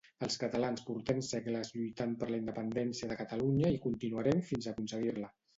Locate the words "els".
0.27-0.35